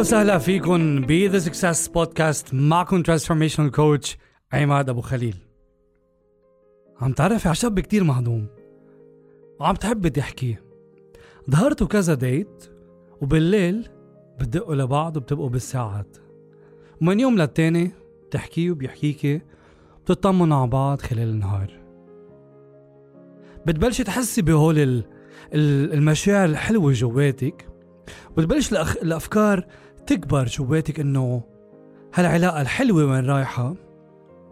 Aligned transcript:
وسهلا 0.00 0.38
فيكم 0.38 1.00
ب 1.00 1.12
The 1.12 1.38
Success 1.38 1.88
Podcast 1.88 2.54
معكم 2.54 3.02
transformational 3.02 3.70
coach 3.70 4.18
عماد 4.52 4.88
أبو 4.88 5.00
خليل. 5.00 5.36
عم 7.00 7.12
تعرفي 7.12 7.48
على 7.48 7.82
كتير 7.82 8.04
مهضوم. 8.04 8.46
وعم 9.60 9.74
تحب 9.74 10.08
تحكي. 10.08 10.56
ظهرتوا 11.50 11.86
كذا 11.86 12.14
date 12.14 12.64
وبالليل 13.20 13.88
بتدقوا 14.40 14.74
لبعض 14.74 15.16
وبتبقوا 15.16 15.48
بالساعات. 15.48 16.16
ومن 17.02 17.20
يوم 17.20 17.38
للتاني 17.38 17.90
بتحكي 18.26 18.70
وبيحكيكي 18.70 19.40
بتطمنوا 20.04 20.56
على 20.56 20.70
بعض 20.70 21.00
خلال 21.00 21.28
النهار. 21.28 21.80
بتبلشي 23.66 24.04
تحسي 24.04 24.42
بهول 24.42 25.04
المشاعر 25.54 26.48
الحلوة 26.48 26.92
جواتك. 26.92 27.66
وتبلش 28.36 28.72
الأفكار 28.72 29.66
تكبر 30.06 30.44
جواتك 30.44 31.00
إنه 31.00 31.42
هالعلاقة 32.14 32.60
الحلوة 32.60 33.04
وين 33.04 33.26
رايحة؟ 33.26 33.74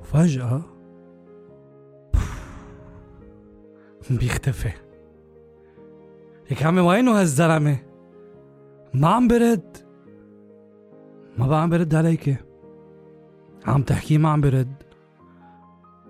وفجأة 0.01 0.62
بيختفي. 4.11 4.73
لك 6.51 6.62
عمي 6.62 6.80
وينه 6.80 7.21
هالزلمة. 7.21 7.79
ما 8.95 9.09
عم 9.09 9.29
برد. 9.29 9.77
ما 11.38 11.47
بقى 11.47 11.62
عم 11.62 11.71
برد 11.71 11.95
عليك. 11.95 12.45
عم 13.66 13.83
تحكي 13.83 14.19
ما 14.19 14.29
عم 14.29 14.41
برد. 14.41 14.83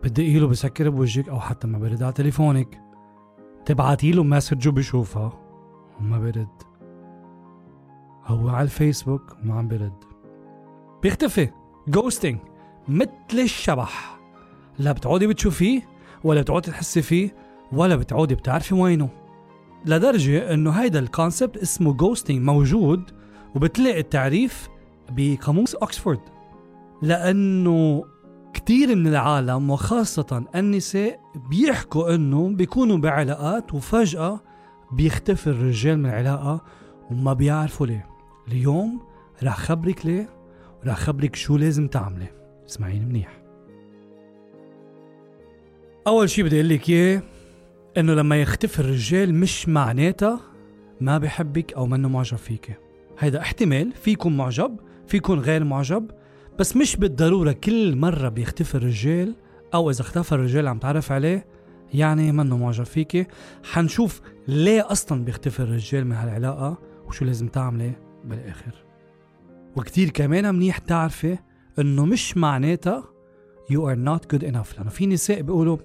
بتدقي 0.03 0.39
له 0.39 0.47
بسكر 0.47 0.91
بوجهك 0.91 1.29
أو 1.29 1.41
حتى 1.41 1.67
ما 1.67 1.79
برد 1.79 2.03
على 2.03 2.13
تليفونك. 2.13 2.81
تبعتي 3.65 4.13
له 4.13 4.23
message 4.23 4.69
وبشوفها. 4.69 5.33
وما 6.01 6.19
برد. 6.19 6.68
هو 8.29 8.49
على 8.49 8.65
الفيسبوك 8.65 9.37
وما 9.43 9.55
عم 9.55 9.69
برد 9.69 10.05
بيختفي. 11.03 11.49
ghosting 11.89 12.39
مثل 12.89 13.11
الشبح. 13.33 14.19
لا 14.79 14.93
بتعودي 14.93 15.27
بتشوفيه 15.27 15.89
ولا 16.25 16.41
بتعودي 16.41 16.71
تحسي 16.71 17.03
فيه 17.03 17.35
ولا 17.73 17.97
بتعودي 17.97 18.35
بتعرفي 18.35 18.75
وينه. 18.75 19.09
لدرجة 19.87 20.55
إنه 20.55 20.71
هيدا 20.71 20.99
ال 20.99 21.06
concept 21.06 21.57
اسمه 21.57 21.93
ghosting 21.93 22.43
موجود 22.43 23.11
وبتلاقي 23.55 24.01
التعريف 24.01 24.69
بقاموس 25.11 25.75
اوكسفورد 25.75 26.21
لأنه 27.03 28.05
كتير 28.55 28.97
من 28.97 29.07
العالم 29.07 29.71
وخاصة 29.71 30.45
النساء 30.55 31.21
بيحكوا 31.51 32.15
إنه 32.15 32.49
بيكونوا 32.49 32.97
بعلاقات 32.97 33.75
وفجأة 33.75 34.41
بيختفي 34.93 35.47
الرجال 35.47 35.99
من 35.99 36.07
العلاقة 36.07 36.65
وما 37.11 37.33
بيعرفوا 37.33 37.87
ليه. 37.87 38.18
اليوم 38.49 39.01
رح 39.43 39.57
خبرك 39.57 40.07
ليه 40.07 40.29
ورح 40.83 40.97
خبرك 40.97 41.37
شو 41.37 41.57
لازم 41.57 41.89
تعملي. 41.89 42.27
اسمعيني 42.69 43.05
منيح. 43.05 43.43
أول 46.07 46.31
شي 46.31 46.43
بدي 46.43 46.57
أقول 46.57 46.69
لك 46.69 46.91
إياه 46.91 47.23
إنه 47.97 48.15
لما 48.15 48.43
يختفي 48.43 48.81
الرجال 48.81 49.35
مش 49.35 49.69
معناتها 49.69 50.41
ما 51.01 51.19
بحبك 51.19 51.73
أو 51.73 51.87
منه 51.87 52.09
معجب 52.09 52.37
فيك. 52.37 52.79
هيدا 53.19 53.41
احتمال 53.41 53.93
فيكم 53.93 54.37
معجب 54.37 54.77
فيكم 55.07 55.35
غير 55.35 55.65
معجب 55.65 56.11
بس 56.59 56.77
مش 56.77 56.97
بالضرورة 56.97 57.53
كل 57.53 57.97
مرة 57.97 58.29
بيختفي 58.29 58.75
الرجال 58.75 59.35
أو 59.75 59.91
إذا 59.91 60.01
اختفى 60.01 60.33
الرجال 60.33 60.69
عم 60.69 60.79
تعرف 60.79 61.13
عليه 61.13 61.47
يعني 61.95 62.33
منه 62.33 62.57
معجب 62.57 62.85
فيكي. 62.85 63.27
حنشوف 63.65 64.21
ليه 64.49 64.93
أصلا 64.93 65.25
بيختفي 65.25 65.61
الرجال 65.61 66.05
من 66.05 66.13
هالعلاقة 66.13 66.79
وشو 67.07 67.25
لازم 67.25 67.49
تعملي. 67.49 68.08
بالآخر. 68.25 68.85
وكتير 69.77 70.11
كمان 70.11 70.55
منيح 70.55 70.79
تعرفي 70.79 71.39
إنه 71.79 72.05
مش 72.05 72.37
معناتها 72.37 73.05
you 73.73 73.77
are 73.77 73.99
not 74.09 74.37
good 74.37 74.43
enough. 74.43 74.77
لأنه 74.77 74.91
في 74.91 75.07
نساء 75.07 75.43
بيقولوا 75.43 75.79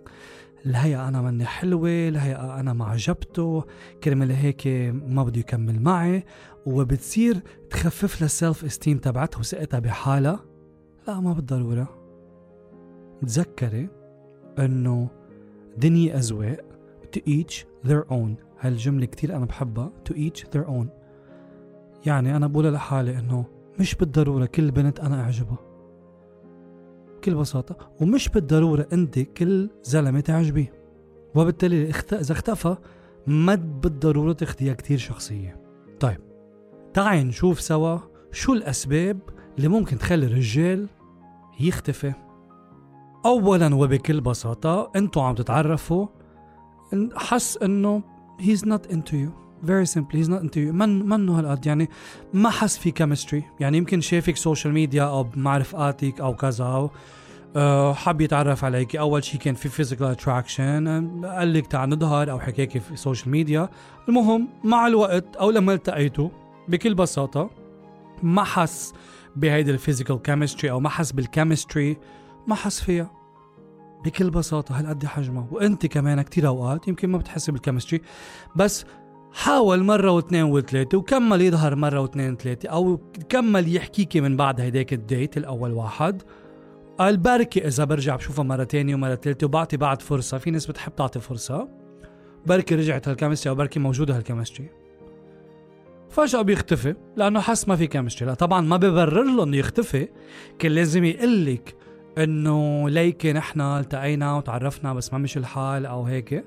الهيئة 0.66 1.08
أنا 1.08 1.22
مني 1.22 1.46
حلوة 1.46 1.90
الهيئة 1.90 2.60
أنا 2.60 2.74
ما 2.74 2.86
عجبته 2.86 3.64
كرمال 4.04 4.32
هيك 4.32 4.68
ما 5.08 5.24
بده 5.24 5.40
يكمل 5.40 5.82
معي. 5.82 6.24
وبتصير 6.66 7.42
تخفف 7.70 8.16
لها 8.16 8.26
السيلف 8.26 8.66
استيم 8.66 8.98
تبعتها 8.98 9.40
وثقتها 9.40 9.80
بحالها. 9.80 10.40
لا 11.08 11.20
ما 11.20 11.34
بالضرورة. 11.34 11.88
تذكري 13.22 13.90
إنه 14.60 15.10
دنيا 15.78 16.18
أذواق 16.18 16.60
to 17.16 17.20
each 17.20 17.66
their 17.88 18.12
own. 18.12 18.44
هالجملة 18.60 19.06
كتير 19.06 19.36
أنا 19.36 19.46
بحبها 19.46 19.92
to 20.10 20.14
each 20.14 20.44
their 20.44 20.68
own. 20.68 21.03
يعني 22.06 22.36
أنا 22.36 22.48
بقول 22.48 22.74
لحالي 22.74 23.20
إنه 23.20 23.46
مش 23.80 23.96
بالضرورة 23.96 24.46
كل 24.46 24.72
بنت 24.72 25.00
أنا 25.00 25.22
أعجبها. 25.22 25.58
بكل 27.18 27.36
بساطة 27.36 27.78
ومش 28.02 28.30
بالضرورة 28.30 28.88
أنت 28.94 29.20
كل 29.20 29.70
زلمة 29.84 30.20
تعجبيه 30.20 30.74
وبالتالي 31.36 31.90
إذا 32.14 32.32
اختفى 32.32 32.76
ما 33.28 33.56
بالضرورة 33.56 34.34
تاخديها 34.34 34.74
كتير 34.74 34.98
شخصية. 34.98 35.62
طيب 36.00 36.20
تعي 36.94 37.24
نشوف 37.24 37.62
سوا 37.62 37.98
شو 38.32 38.54
الأسباب 38.54 39.20
اللي 39.58 39.68
ممكن 39.68 39.98
تخلي 39.98 40.26
الرجال 40.26 40.88
يختفي. 41.60 42.14
اولا 43.26 43.76
وبكل 43.76 44.22
بساطة 44.22 44.92
أنتوا 44.96 45.24
عم 45.24 45.36
تتعرفوا 45.36 46.08
حس 47.16 47.58
إنه 47.58 48.04
he's 48.42 48.62
not 48.62 48.92
into 48.92 49.14
you. 49.14 49.43
Simply 49.86 50.20
he's 50.20 50.30
not 50.30 50.42
into 50.42 50.60
you. 50.60 50.72
من 50.72 51.10
منه 51.10 51.40
هالقد. 51.40 51.66
يعني 51.66 51.90
ما 52.34 52.50
حس 52.50 52.78
في 52.78 52.92
chemistry 52.92 53.44
يعني 53.60 53.78
يمكن 53.78 54.02
شافك 54.02 54.38
social 54.38 54.74
media 54.74 55.04
أو 55.04 55.28
مع 55.36 55.58
رفقاتك 55.58 56.22
أو 56.22 56.36
كذا 56.36 56.66
أو 56.66 56.90
أه 57.56 57.94
حب 57.94 58.22
يتعرف 58.22 58.64
عليك. 58.66 58.96
أول 58.96 59.24
شيء 59.24 59.40
كان 59.40 59.56
في 59.56 59.70
physical 59.70 60.08
attraction 60.08 60.88
قال 61.26 61.54
لك 61.54 61.68
تعال 61.68 61.90
نظهر 61.90 62.32
أو 62.32 62.40
حكاكي 62.40 62.80
في 62.80 62.92
ال 62.92 62.97
social 62.97 63.30
media 63.32 63.70
المهم 64.10 64.48
مع 64.64 64.88
الوقت 64.88 65.36
أو 65.36 65.52
لما 65.52 65.74
التقيتوا 65.74 66.30
بكل 66.68 66.96
بساطة 66.96 67.50
ما 68.24 68.44
حس 68.44 68.94
بهيدي 69.36 69.72
ال 69.72 69.77
physical 69.77 70.22
chemistry 70.22 70.72
أو 70.72 70.80
ما 70.80 70.90
حس 70.90 71.12
بال 71.12 71.27
chemistry 71.27 71.98
ما 72.48 72.56
حس 72.56 72.80
فيها. 72.82 73.12
بكل 74.06 74.30
بساطة 74.30 74.80
هالقد 74.80 75.06
حجمها 75.06 75.48
وأنت 75.52 75.86
كمان 75.86 76.22
كتير 76.22 76.48
أوقات 76.48 76.88
يمكن 76.88 77.10
ما 77.10 77.18
بتحسي 77.18 77.52
بال 77.52 77.61
chemistry 77.61 78.02
بس 78.56 78.86
حاول 79.34 79.84
مرة 79.84 80.12
واثنين 80.12 80.44
وثلاثة 80.44 80.98
وكمل 80.98 81.42
يظهر 81.42 81.76
مرة 81.76 82.00
واثنين 82.00 82.38
ثلاثة 82.38 82.70
أو 82.70 83.00
كمل 83.30 83.76
يحكيكي 83.76 84.22
من 84.22 84.38
بعد 84.38 84.62
هيداك 84.62 84.94
ال 84.94 85.03
date 85.03 85.38
الأول 85.38 85.72
واحد. 85.72 86.22
قال 87.00 87.18
بركي 87.18 87.68
إذا 87.68 87.84
برجع 87.84 88.16
بشوفها 88.16 88.44
مرة 88.44 88.64
تانية 88.64 88.96
ومرة 88.96 89.16
ثالثة 89.16 89.46
وبعطي 89.46 89.78
بعد 89.78 90.02
فرصة 90.02 90.38
في 90.38 90.52
ناس 90.52 90.66
بتحب 90.66 90.96
تعطي 90.96 91.20
فرصة. 91.20 91.70
بركي 92.46 92.76
رجعت 92.76 93.08
هال 93.08 93.15
chemistry 93.15 93.50
أو 93.50 93.56
بركي 93.56 93.80
موجودة 93.80 94.18
هال 94.18 94.27
chemistry 94.27 94.70
فجأة 96.10 96.42
بيختفي 96.42 96.96
لأنه 97.16 97.40
حس 97.40 97.68
ما 97.68 97.76
في 97.76 97.88
chemistry 97.88 98.28
لا 98.28 98.34
طبعا 98.34 98.62
ما 98.62 98.78
ببرر 98.78 99.24
له 99.24 99.44
إنه 99.44 99.58
يختفي. 99.58 100.08
كان 100.60 100.72
لازم 100.72 101.04
يقول 101.04 101.46
لك 101.46 101.76
إنه 102.18 102.90
ليكي 102.90 103.34
نحن 103.34 103.62
التقينا 103.62 104.38
وتعرفنا 104.38 104.94
بس 104.94 105.14
ما 105.14 105.20
مش 105.20 105.38
الحال 105.38 105.86
أو 105.86 106.04
هيك. 106.04 106.46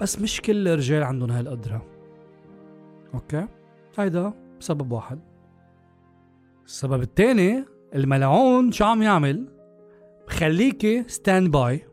بس 0.00 0.18
مش 0.18 0.40
كل 0.40 0.68
الرجال 0.68 1.02
عندهم 1.02 1.30
هالقدرة. 1.30 1.89
okay. 3.14 3.46
هيدا 3.98 4.32
سبب 4.60 4.92
واحد. 4.92 5.20
السبب 6.66 7.02
الثاني 7.02 7.64
الملعون 7.94 8.72
شو 8.72 8.84
عم 8.84 9.02
يعمل؟ 9.02 9.46
بخليكي 10.26 11.04
standby 11.08 11.86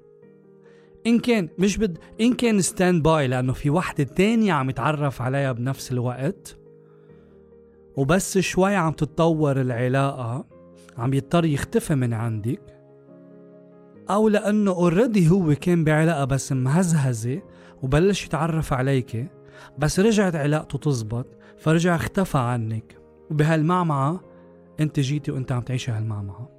إن 1.07 1.19
كان 1.19 1.49
مش 1.59 1.77
بد 1.77 1.97
إن 2.21 2.33
كان 2.33 2.61
standby 2.61 3.27
لأنه 3.27 3.53
في 3.53 3.69
وحدة 3.69 4.03
تانية 4.03 4.53
عم 4.53 4.69
يتعرف 4.69 5.21
عليها 5.21 5.51
بنفس 5.51 5.91
الوقت. 5.91 6.57
وبس 7.95 8.37
شوي 8.37 8.75
عم 8.75 8.91
تتطور 8.91 9.61
العلاقة. 9.61 10.45
عم 10.97 11.13
يضطر 11.13 11.45
يختفي 11.45 11.95
من 11.95 12.13
عندك. 12.13 12.61
أو 14.09 14.29
لأنه 14.29 14.71
اوريدي 14.71 15.29
هو 15.29 15.55
كان 15.55 15.83
بعلاقة 15.83 16.25
بس 16.25 16.51
مهزهزة 16.51 17.41
وبلش 17.83 18.25
يتعرف 18.25 18.73
عليك 18.73 19.27
بس 19.77 19.99
رجعت 19.99 20.35
علاقته 20.35 20.77
تزبط 20.77 21.25
فرجع 21.57 21.95
اختفى 21.95 22.37
عنك. 22.37 22.97
وبهالمعمعة 23.31 24.19
انت 24.79 24.99
جيتي 24.99 25.31
وانت 25.31 25.51
عم 25.51 25.61
تعيشي 25.61 25.91
هالمعمعة. 25.91 26.49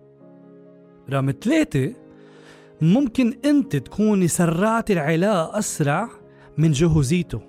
رقم 1.11 1.33
ثلاثة 1.41 1.95
ممكن 2.81 3.39
انت 3.45 3.77
تكوني 3.77 4.29
سرعتي 4.29 4.93
العلاقة 4.93 5.59
أسرع 5.59 6.09
من 6.59 6.73
جهوزيته 6.73 7.41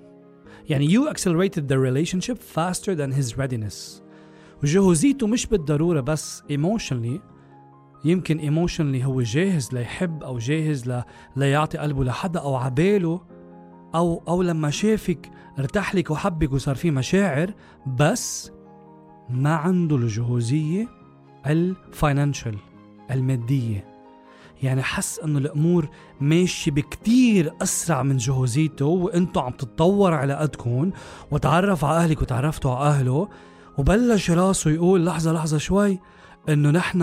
يعني 0.68 0.88
you 0.88 1.10
accelerated 1.10 1.62
the 1.68 1.76
relationship 1.76 2.38
faster 2.56 2.94
than 2.94 3.12
his 3.12 3.36
readiness. 3.36 4.02
وجهوزيته 4.62 5.26
مش 5.26 5.46
بالضرورة 5.46 6.00
بس 6.00 6.42
emotionally 6.52 7.20
يمكن 8.04 8.40
emotionally 8.40 9.04
هو 9.04 9.22
جاهز 9.22 9.72
ليحب 9.72 10.22
أو 10.22 10.38
جاهز 10.38 10.90
ل... 10.90 11.02
ليعطي 11.36 11.78
قلبه 11.78 12.04
لحدا 12.04 12.40
أو 12.40 12.56
عباله 12.56 13.20
أو 13.94 14.22
أو 14.28 14.42
لما 14.42 14.70
شافك 14.70 15.30
ارتاح 15.60 15.94
لك 15.94 16.10
وحبك 16.10 16.52
وصار 16.52 16.74
في 16.74 16.90
مشاعر 16.90 17.54
بس 17.86 18.50
ما 19.30 19.54
عنده 19.54 19.96
الجهوزية 19.96 20.88
الفاينانشال 21.46 22.56
المادية. 23.10 23.90
يعني 24.62 24.82
حس 24.82 25.18
إنه 25.18 25.38
الأمور 25.38 25.88
ماشية 26.20 26.70
بكتير 26.70 27.52
أسرع 27.62 28.02
من 28.02 28.16
جهوزيته 28.16 28.86
وانتو 28.86 29.40
عم 29.40 29.52
تتطور 29.52 30.14
علاقتكم 30.14 30.90
وتعرف 31.30 31.84
على 31.84 32.04
أهلك 32.04 32.22
وتعرفتوا 32.22 32.74
على 32.74 32.90
أهله 32.90 33.28
وبلش 33.78 34.30
راسه 34.30 34.70
يقول 34.70 35.06
لحظة 35.06 35.32
لحظة 35.32 35.58
شوي 35.58 36.00
إنه 36.48 36.70
نحن 36.70 37.02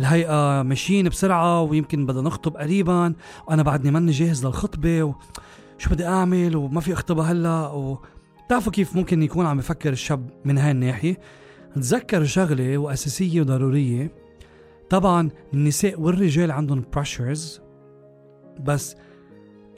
الهيئة 0.00 0.62
ماشيين 0.62 1.08
بسرعة 1.08 1.62
ويمكن 1.62 2.06
بدنا 2.06 2.22
نخطب 2.22 2.56
قريبا 2.56 3.14
وأنا 3.48 3.62
بعدني 3.62 3.90
ماني 3.90 4.12
جاهز 4.12 4.46
للخطبة. 4.46 5.02
و... 5.02 5.14
شو 5.78 5.90
بدي 5.90 6.06
أعمل 6.06 6.56
وما 6.56 6.80
في 6.80 6.92
اخطبها 6.92 7.32
هلأ 7.32 7.66
و... 7.66 7.98
بتعرفوا 8.46 8.72
كيف 8.72 8.96
ممكن 8.96 9.22
يكون 9.22 9.46
عم 9.46 9.58
يفكر 9.58 9.92
الشاب 9.92 10.30
من 10.44 10.58
هاي 10.58 10.70
الناحية؟ 10.70 11.18
تذكر 11.74 12.24
شغلة 12.24 12.78
وأساسية 12.78 13.40
وضرورية. 13.40 14.12
طبعا 14.90 15.30
النساء 15.54 16.00
والرجال 16.00 16.50
عندهم 16.50 16.84
بريشرز 16.94 17.60
بس 18.60 18.96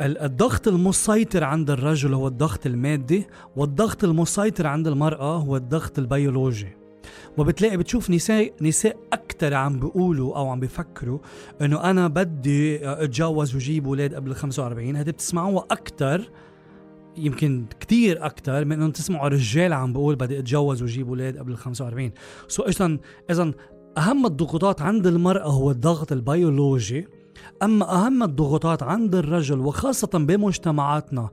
الضغط 0.01 0.69
المسيطر 0.69 1.45
عند 1.45 1.71
الرجل 1.71 2.15
هو 2.15 2.29
الضغط 2.29 2.67
المادي 2.67 3.27
والضغط 3.57 4.05
المسيطر 4.05 4.67
عند 4.67 4.87
المرأة 4.87 5.37
هو 5.37 5.57
الضغط 5.57 5.99
البيولوجي. 5.99 6.69
وبتلاقي 7.39 7.77
بتشوف 7.77 8.11
نساء 8.11 8.53
نساء 8.63 8.97
أكثر 9.41 9.55
عم 9.55 9.81
بيقولوا 9.81 10.37
أو 10.37 10.49
عم 10.49 10.61
بيفكروا 10.61 11.19
إنه 11.61 11.91
أنا 11.91 12.09
بدي 12.09 12.91
أتجوز 12.91 13.57
وجيب 13.57 13.87
أولاد 13.87 14.15
قبل 14.15 14.35
45 14.35 14.97
هذه 14.97 15.11
بتسمعوها 15.11 15.65
أكثر 15.71 16.31
يمكن 17.17 17.67
كتير 17.81 18.27
أكثر 18.27 18.65
من 18.65 18.73
إنه 18.73 18.91
تسمعوا 18.93 19.29
رجال 19.29 19.73
عم 19.73 19.93
بقول 19.93 20.17
بدي 20.17 20.39
أتجوز 20.39 20.83
وجيب 20.83 21.09
أولاد 21.09 21.39
قبل 21.39 21.57
45 21.57 22.11
so 22.49 22.63
اذا 22.63 22.99
اذا 23.31 23.53
أهم 23.99 24.27
الضغوطات 24.27 24.83
عند 24.83 25.07
المرأة 25.07 25.49
هو 25.49 25.71
الضغط 25.71 26.13
البيولوجي 26.13 27.09
أما 27.63 27.95
أهم 27.95 28.23
الضغوطات 28.23 28.83
عند 28.83 29.15
الرجل 29.15 29.59
وخاصة 29.61 30.11
بمجتمعاتنا 30.15 31.31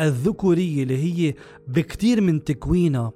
الذكورية 0.00 0.82
اللي 0.82 0.98
هي 1.04 1.34
بكتير 1.68 2.20
من 2.20 2.44
تكوينها 2.44 3.12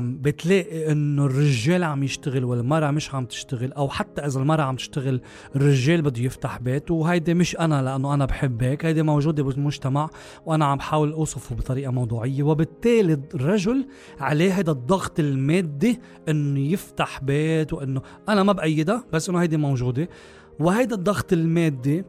بتلاقي 0.00 0.92
إنه 0.92 1.26
الرجال 1.26 1.84
عم 1.84 2.02
يشتغل 2.02 2.44
والمرأة 2.44 2.90
مش 2.90 3.14
عم 3.14 3.24
تشتغل 3.24 3.72
أو 3.72 3.88
حتى 3.88 4.26
إذا 4.26 4.40
المرأة 4.40 4.62
عم 4.62 4.76
تشتغل 4.76 5.20
الرجال 5.56 6.02
بده 6.02 6.22
يفتح 6.22 6.58
بيت 6.58 6.90
وهيدي 6.90 7.34
مش 7.34 7.56
أنا 7.56 7.82
لأنه 7.82 8.14
أنا 8.14 8.24
بحب 8.24 8.62
هيك 8.62 8.84
هيدي 8.84 9.02
موجودة 9.02 9.42
بالمجتمع 9.42 10.10
وأنا 10.46 10.64
عم 10.64 10.78
بحاول 10.78 11.12
أوصفه 11.12 11.54
بطريقة 11.56 11.90
موضوعية. 11.90 12.42
وبالتالي 12.42 13.20
الرجل 13.34 13.86
عليه 14.20 14.58
هذا 14.58 14.70
الضغط 14.70 15.20
المادي 15.20 16.00
إنه 16.28 16.60
يفتح 16.60 17.24
بيت 17.24 17.72
وإنه 17.72 18.02
أنا 18.28 18.42
ما 18.42 18.52
بأيدها 18.52 19.04
بس 19.12 19.28
إنه 19.28 19.38
هيدي 19.38 19.56
موجودة. 19.56 20.08
وهيدا 20.60 20.94
الضغط 20.94 21.32
المادي 21.32 22.04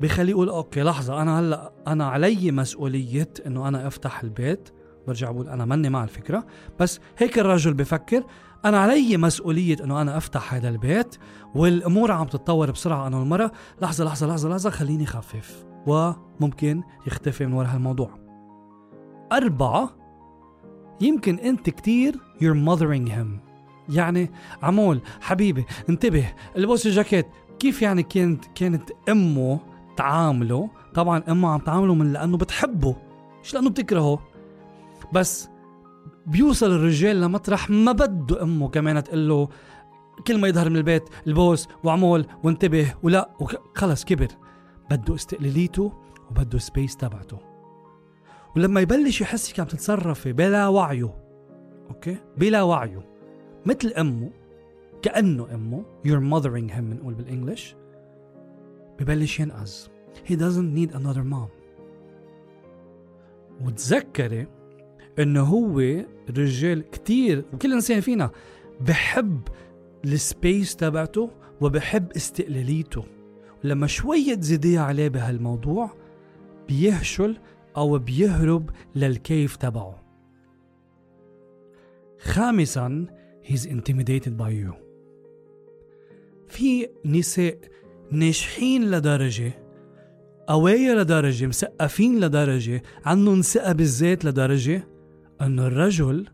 بخليه 0.00 0.30
يقول 0.30 0.48
أوكي 0.48 0.82
لحظة 0.82 1.22
أنا 1.22 1.40
هلأ 1.40 1.72
أنا 1.86 2.06
علي 2.08 2.52
مسؤولية 2.52 3.30
إنه 3.46 3.68
أنا 3.68 3.86
أفتح 3.86 4.22
البيت. 4.22 4.68
برجع 5.06 5.30
بقول 5.30 5.48
أنا 5.48 5.64
ماني 5.64 5.90
مع 5.90 6.04
الفكرة. 6.04 6.46
بس 6.80 7.00
هيك 7.18 7.38
الرجل 7.38 7.74
بفكر 7.74 8.24
أنا 8.64 8.78
علي 8.78 9.16
مسؤولية 9.16 9.76
إنه 9.84 10.02
أنا 10.02 10.16
أفتح 10.16 10.54
هذا 10.54 10.68
البيت 10.68 11.16
والأمور 11.54 12.12
عم 12.12 12.26
تتطور 12.26 12.70
بسرعة 12.70 13.06
أنا 13.06 13.16
والمرأة. 13.18 13.52
لحظة 13.82 14.04
لحظة 14.04 14.26
لحظة 14.26 14.48
لحظة 14.48 14.70
خليني 14.70 15.06
خفف. 15.06 15.64
وممكن 15.86 16.82
يختفي 17.06 17.46
من 17.46 17.52
وراء 17.52 17.74
هالموضوع. 17.74 18.10
أربعة 19.32 19.90
يمكن 21.00 21.38
أنت 21.38 21.70
كتير 21.70 22.14
you're 22.14 22.68
mothering 22.68 23.10
him. 23.10 23.52
يعني 23.88 24.30
عمول 24.62 25.00
حبيبي 25.20 25.64
انتبه 25.88 26.32
البس 26.56 26.86
الجاكيت 26.86 27.26
كيف 27.58 27.82
يعني 27.82 28.02
كانت 28.02 28.44
كانت 28.54 28.90
أمه 29.08 29.60
تعامله؟ 29.96 30.70
طبعا 30.94 31.22
أمه 31.28 31.48
عم 31.48 31.60
تعامله 31.60 31.94
من 31.94 32.12
لأنه 32.12 32.36
بتحبه 32.36 32.96
مش 33.42 33.54
لأنه 33.54 33.70
بتكرهه. 33.70 34.18
بس 35.12 35.48
بيوصل 36.26 36.70
الرجال 36.70 37.20
لمطرح 37.20 37.70
ما 37.70 37.92
بده 37.92 38.42
أمه 38.42 38.68
كمان 38.68 39.04
تقول 39.04 39.28
له 39.28 39.48
كل 40.26 40.40
ما 40.40 40.48
يظهر 40.48 40.70
من 40.70 40.76
البيت 40.76 41.02
البوس 41.26 41.68
وعمول 41.84 42.26
وانتبه 42.44 42.94
ولا 43.02 43.30
خلص 43.74 44.04
كبر. 44.04 44.28
بده 44.90 45.14
استقلاليته 45.14 45.92
وبده 46.30 46.58
space 46.58 46.96
تبعته. 46.96 47.38
ولما 48.56 48.80
يبلش 48.80 49.20
يحس 49.20 49.60
عم 49.60 49.66
تتصرفي 49.66 50.32
بلا 50.32 50.68
وعيه 50.68 51.14
okay؟ 51.90 52.16
بلا 52.36 52.62
وعيه 52.62 53.06
مثل 53.66 53.88
أمه 53.88 54.30
كأنه 55.02 55.54
أمه 55.54 55.84
you're 56.06 56.32
mothering 56.34 56.72
him 56.72 56.80
بنقول 56.80 57.14
بالإنجلش 57.14 57.76
ببلش 59.00 59.40
ينقز. 59.40 59.90
He 60.28 60.32
doesn't 60.32 60.74
need 60.74 60.94
another 60.94 61.24
mom. 61.24 61.48
وتذكري 63.64 64.46
إنه 65.18 65.42
هو 65.42 66.04
رجال 66.30 66.90
كتير 66.90 67.44
وكل 67.52 67.72
إنسان 67.72 68.00
فينا 68.00 68.30
بحب 68.80 69.40
السبيس 70.04 70.76
تبعته 70.76 71.30
وبحب 71.60 72.12
استقلاليته. 72.16 73.04
لما 73.64 73.86
شوية 73.86 74.34
تزيديها 74.34 74.80
عليه 74.80 75.08
بهالموضوع 75.08 75.90
بيهشل 76.68 77.36
أو 77.76 77.98
بيهرب 77.98 78.70
للكيف 78.94 79.56
تبعه. 79.56 80.02
خامسا 82.18 83.06
he's 83.42 83.66
intimidated 83.66 84.36
by 84.38 84.50
you. 84.50 84.74
في 86.48 86.88
نساء 87.04 87.58
ناجحين 88.10 88.90
لدرجة 88.90 89.52
قوية 90.46 90.94
لدرجة 90.94 91.46
مسقفين 91.46 92.20
لدرجة 92.20 92.82
عندهم 93.04 93.40
ثقة 93.40 93.72
بالذات 93.72 94.24
لدرجة 94.24 94.91
إنه 95.42 95.66
الرجل 95.66 96.28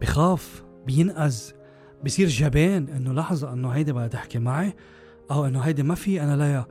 بخاف 0.00 0.64
بينقز 0.86 1.54
بصير 2.04 2.28
جبان 2.28 2.88
إنه 2.88 3.12
لحظة 3.12 3.52
إنه 3.52 3.68
هيدي 3.68 3.92
بدها 3.92 4.06
تحكي 4.06 4.38
معي 4.38 4.74
أو 5.30 5.46
إنه 5.46 5.60
هيدي 5.60 5.82
ما 5.82 5.94
في 5.94 6.22
أنا 6.22 6.36
ليا 6.36 6.66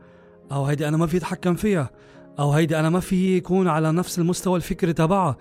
أو 0.51 0.65
هيدي 0.65 0.87
أنا 0.87 0.97
ما 0.97 1.07
في 1.07 1.17
أتحكم 1.17 1.55
فيها 1.55 1.91
أو 2.39 2.51
هيدي 2.51 2.79
أنا 2.79 2.89
ما 2.89 2.99
في 2.99 3.37
يكون 3.37 3.67
على 3.67 3.91
نفس 3.91 4.19
المستوى 4.19 4.55
الفكري 4.55 4.93
تبعها 4.93 5.37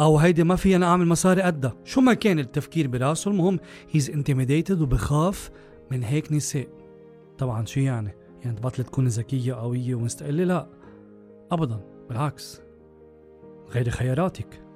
أو 0.00 0.18
هيدي 0.18 0.44
ما 0.44 0.56
في 0.56 0.76
أنا 0.76 0.86
أعمل 0.86 1.06
مصاري 1.06 1.42
قدها. 1.42 1.76
شو 1.84 2.00
ما 2.00 2.14
كان 2.14 2.38
التفكير 2.38 2.88
براسه 2.88 3.30
المهم 3.30 3.58
هيز 3.90 4.10
انتميديتد 4.10 4.80
وبخاف 4.80 5.50
من 5.90 6.02
هيك 6.02 6.32
نساء. 6.32 6.68
طبعا 7.38 7.64
شو 7.64 7.80
يعني؟ 7.80 8.16
يعني 8.44 8.56
تبطل 8.56 8.84
تكون 8.84 9.06
ذكية 9.06 9.54
قوية 9.54 9.94
ومستقلة؟ 9.94 10.44
لا 10.44 10.66
ابدا 11.52 11.80
بالعكس. 12.08 12.60
غير 13.70 13.90
خياراتك. 13.90 14.67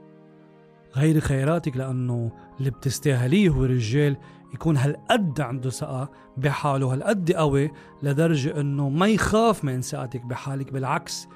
غير 0.96 1.20
خياراتك 1.20 1.76
لأنه 1.76 2.32
اللي 2.58 2.70
بتستاهليه 2.70 3.48
هو 3.48 3.64
رجال 3.64 4.16
يكون 4.54 4.76
هالقد 4.76 5.40
عنده 5.40 5.70
ثقة 5.70 6.10
بحاله 6.36 6.92
هالقد 6.92 7.32
قوي 7.32 7.70
لدرجة 8.02 8.60
إنه 8.60 8.88
ما 8.88 9.06
يخاف 9.06 9.64
من 9.64 9.80
ثقتك 9.80 10.24
بحالك. 10.24 10.72
بالعكس 10.72 11.28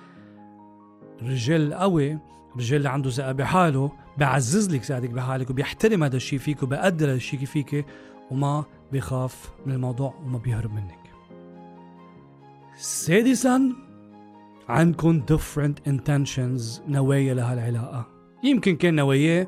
الرجال 1.22 1.72
القوي 1.72 2.18
الرجال 2.52 2.76
اللي 2.76 2.88
عنده 2.88 3.10
ثقة 3.10 3.32
بحاله 3.32 3.92
بيعزز 4.18 4.74
لك 4.74 4.82
ثقتك 4.82 5.10
بحالك 5.10 5.50
وبيحترم 5.50 6.04
هذا 6.04 6.16
الشيء 6.16 6.38
فيك 6.38 6.62
وبقدر 6.62 7.06
هذا 7.06 7.14
الشيء 7.14 7.44
فيك 7.44 7.86
وما 8.30 8.64
بيخاف 8.92 9.52
من 9.66 9.72
الموضوع 9.72 10.14
وما 10.24 10.38
بيهرب 10.38 10.74
منك. 10.74 10.98
سادسا 12.76 13.72
عندكم 14.68 15.22
different 15.22 15.90
intentions 15.90 16.88
نوايا 16.88 17.34
لهالعلاقة. 17.34 18.15
يمكن 18.42 18.76
كان 18.76 18.94
نواياه 18.94 19.46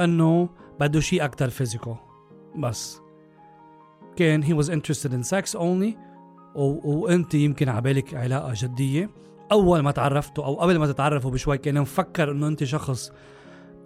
أنه 0.00 0.48
بده 0.80 1.00
شيء 1.00 1.24
أكثر 1.24 1.48
فيزيكال. 1.50 1.96
بس. 2.56 3.00
كان 4.16 4.44
he 4.44 4.64
was 4.64 4.68
interested 4.68 5.10
in 5.10 5.30
sex 5.30 5.58
only 5.58 5.96
و... 6.54 6.90
وأنت 6.98 7.34
يمكن 7.34 7.68
عبالك 7.68 8.14
علاقة 8.14 8.52
جدية. 8.56 9.10
أول 9.52 9.80
ما 9.80 9.90
تعرفتوا 9.90 10.44
أو 10.44 10.54
قبل 10.54 10.78
ما 10.78 10.86
تتعرفوا 10.86 11.30
بشوي 11.30 11.58
كان 11.58 11.80
مفكر 11.80 12.30
إنه 12.30 12.48
أنت 12.48 12.64
شخص 12.64 13.12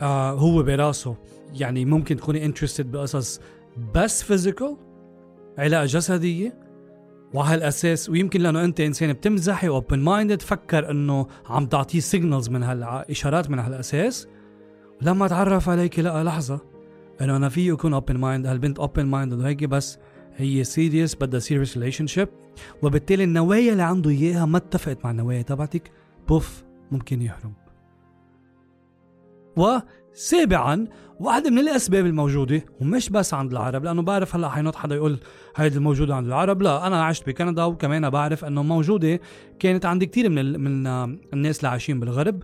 آه 0.02 0.30
هو 0.30 0.62
براسه. 0.62 1.16
يعني 1.52 1.84
ممكن 1.84 2.16
تكوني 2.16 2.52
interested 2.52 2.80
بقصص 2.80 3.40
بس 3.94 4.22
physical 4.22 4.76
علاقة 5.58 5.84
جسدية. 5.84 6.65
وعلى 7.36 7.54
الاساس 7.54 8.10
ويمكن 8.10 8.40
لأنه 8.40 8.64
أنت 8.64 8.80
إنسان 8.80 9.12
بتمزحي 9.12 9.68
open 9.68 9.98
minded 9.98 10.42
فكر 10.42 10.90
إنه 10.90 11.26
عم 11.46 11.66
تعطيه 11.66 12.00
signals 12.00 12.48
من 12.48 12.62
هالاشارات 12.62 13.10
إشارات 13.10 13.50
من 13.50 13.58
هالأساس. 13.58 14.28
ولما 15.02 15.28
تعرف 15.28 15.68
عليك 15.68 15.98
لقى 15.98 16.24
لحظة. 16.24 16.60
إنه 17.20 17.36
أنا 17.36 17.48
فيه 17.48 17.68
يكون 17.72 17.94
open 17.94 18.16
mind 18.16 18.46
هالبنت 18.46 18.78
open 18.78 19.06
mind 19.06 19.32
وهيك 19.32 19.64
بس 19.64 19.98
هي 20.36 20.64
serious 20.64 21.14
بدها 21.14 21.40
serious 21.40 21.78
relationship 21.78 22.28
وبالتالي 22.82 23.24
النوايا 23.24 23.72
اللي 23.72 23.82
عنده 23.82 24.10
إياها 24.10 24.44
ما 24.44 24.56
اتفقت 24.56 25.04
مع 25.04 25.10
النوايا 25.10 25.42
تبعتك. 25.42 25.90
بوف 26.28 26.64
ممكن 26.90 27.22
يهرب 27.22 27.52
وسابعا 29.56 30.86
واحدة 31.20 31.50
من 31.50 31.58
الأسباب 31.58 32.06
الموجودة 32.06 32.64
ومش 32.80 33.10
بس 33.10 33.34
عند 33.34 33.52
العرب 33.52 33.84
لأنه 33.84 34.02
بعرف 34.02 34.36
هلأ 34.36 34.48
حينط 34.48 34.76
حدا 34.76 34.94
يقول 34.94 35.18
هيدي 35.56 35.76
الموجودة 35.76 36.14
عند 36.14 36.26
العرب؟ 36.26 36.62
لا 36.62 36.86
أنا 36.86 37.04
عشت 37.04 37.26
بكندا 37.26 37.64
وكمان 37.64 38.10
بعرف 38.10 38.44
أنه 38.44 38.62
موجودة 38.62 39.20
كانت 39.58 39.86
عند 39.86 40.04
كثير 40.04 40.28
من 40.28 40.60
من 40.60 40.86
الناس 41.34 41.58
اللي 41.58 41.68
عايشين 41.68 42.00
بالغرب. 42.00 42.42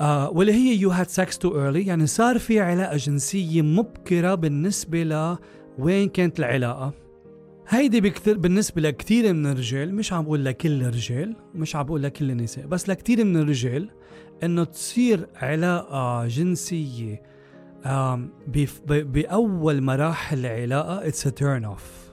آه 0.00 0.30
واللي 0.30 0.52
هي 0.52 0.76
you 0.76 0.90
had 0.90 1.08
sex 1.08 1.38
too 1.38 1.60
early 1.60 1.86
يعني 1.86 2.06
صار 2.06 2.38
في 2.38 2.60
علاقة 2.60 2.96
جنسية 2.96 3.62
مبكرة 3.62 4.34
بالنسبة 4.34 5.02
ل 5.02 5.36
وين 5.78 6.08
كانت 6.08 6.38
العلاقة. 6.38 6.92
هيدي 7.68 8.00
بكتير 8.00 8.38
بالنسبة 8.38 8.82
لكثير 8.82 9.32
من 9.32 9.46
الرجال 9.46 9.94
مش 9.94 10.12
عم 10.12 10.24
بقول 10.24 10.44
لكل 10.44 10.82
الرجال 10.82 11.36
مش 11.54 11.76
عم 11.76 11.82
بقول 11.82 12.02
لكل 12.02 12.30
النساء 12.30 12.66
بس 12.66 12.88
لكثير 12.88 13.24
من 13.24 13.36
الرجال 13.36 13.90
إنه 14.42 14.64
تصير 14.64 15.26
علاقة 15.36 16.26
جنسية 16.26 17.22
بأول 18.86 19.82
مراحل 19.82 20.38
العلاقة 20.46 21.06
it's 21.08 21.22
turn 21.22 21.64
off 21.64 22.05